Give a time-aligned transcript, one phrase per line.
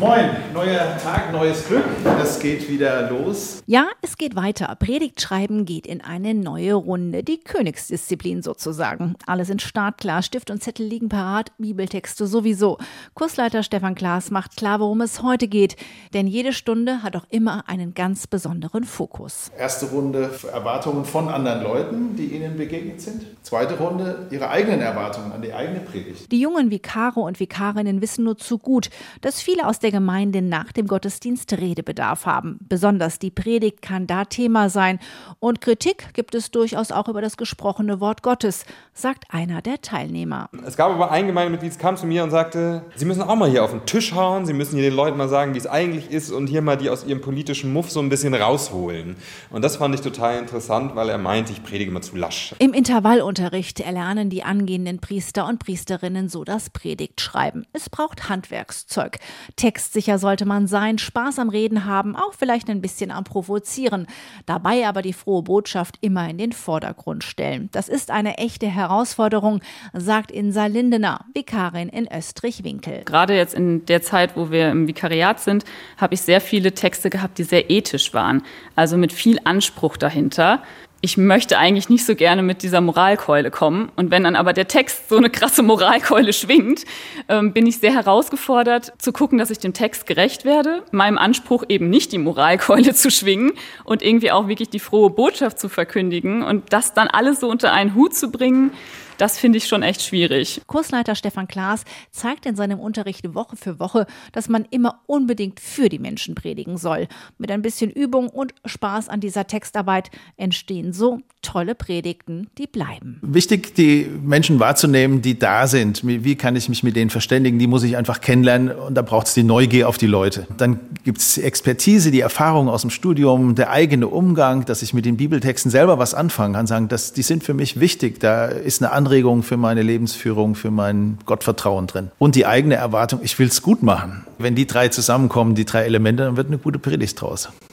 [0.00, 1.84] Moin, neuer Tag, neues Glück.
[2.22, 3.62] Es geht wieder los.
[3.66, 4.74] Ja, es geht weiter.
[4.78, 7.22] Predigtschreiben geht in eine neue Runde.
[7.22, 9.14] Die Königsdisziplin sozusagen.
[9.26, 12.78] Alle sind startklar, Stift und Zettel liegen parat, Bibeltexte sowieso.
[13.12, 15.76] Kursleiter Stefan Klaas macht klar, worum es heute geht.
[16.14, 19.50] Denn jede Stunde hat auch immer einen ganz besonderen Fokus.
[19.58, 23.26] Erste Runde Erwartungen von anderen Leuten, die ihnen begegnet sind.
[23.42, 26.32] Zweite Runde ihre eigenen Erwartungen an die eigene Predigt.
[26.32, 28.88] Die jungen Vikare und Vikarinnen wissen nur zu gut,
[29.20, 32.58] dass viele aus der der Gemeinde nach dem Gottesdienst Redebedarf haben.
[32.68, 35.00] Besonders die Predigt kann da Thema sein.
[35.40, 38.64] Und Kritik gibt es durchaus auch über das gesprochene Wort Gottes,
[38.94, 40.48] sagt einer der Teilnehmer.
[40.64, 43.64] Es gab aber ein Gemeindemitglied, kam zu mir und sagte, Sie müssen auch mal hier
[43.64, 46.30] auf den Tisch hauen, Sie müssen hier den Leuten mal sagen, wie es eigentlich ist
[46.30, 49.16] und hier mal die aus ihrem politischen Muff so ein bisschen rausholen.
[49.50, 52.54] Und das fand ich total interessant, weil er meint, ich predige immer zu lasch.
[52.58, 57.66] Im Intervallunterricht erlernen die angehenden Priester und Priesterinnen so das Predigtschreiben.
[57.72, 59.18] Es braucht Handwerkszeug.
[59.56, 64.08] Text Textsicher sollte man sein, Spaß am Reden haben, auch vielleicht ein bisschen am Provozieren.
[64.44, 67.68] Dabei aber die frohe Botschaft immer in den Vordergrund stellen.
[67.70, 69.60] Das ist eine echte Herausforderung,
[69.92, 73.02] sagt Insa Lindener, Vikarin in Österreich-Winkel.
[73.04, 75.64] Gerade jetzt in der Zeit, wo wir im Vikariat sind,
[75.98, 78.42] habe ich sehr viele Texte gehabt, die sehr ethisch waren.
[78.74, 80.64] Also mit viel Anspruch dahinter
[81.02, 83.90] ich möchte eigentlich nicht so gerne mit dieser Moralkeule kommen.
[83.96, 86.84] Und wenn dann aber der Text so eine krasse Moralkeule schwingt,
[87.28, 91.64] ähm, bin ich sehr herausgefordert zu gucken, dass ich dem Text gerecht werde, meinem Anspruch
[91.68, 93.52] eben nicht die Moralkeule zu schwingen
[93.84, 97.72] und irgendwie auch wirklich die frohe Botschaft zu verkündigen und das dann alles so unter
[97.72, 98.72] einen Hut zu bringen.
[99.20, 100.62] Das finde ich schon echt schwierig.
[100.66, 105.90] Kursleiter Stefan Klaas zeigt in seinem Unterricht Woche für Woche, dass man immer unbedingt für
[105.90, 107.06] die Menschen predigen soll.
[107.36, 113.18] Mit ein bisschen Übung und Spaß an dieser Textarbeit entstehen so tolle Predigten, die bleiben.
[113.20, 116.00] Wichtig, die Menschen wahrzunehmen, die da sind.
[116.02, 117.58] Wie kann ich mich mit denen verständigen?
[117.58, 120.46] Die muss ich einfach kennenlernen und da braucht es die Neugier auf die Leute.
[120.56, 125.04] Dann gibt es Expertise, die Erfahrung aus dem Studium, der eigene Umgang, dass ich mit
[125.04, 128.18] den Bibeltexten selber was anfangen kann, sagen, dass die sind für mich wichtig.
[128.20, 132.12] Da ist eine andere Anregung für meine Lebensführung, für mein Gottvertrauen drin.
[132.20, 134.24] Und die eigene Erwartung, ich will es gut machen.
[134.38, 137.48] Wenn die drei zusammenkommen, die drei Elemente, dann wird eine gute Predigt draus.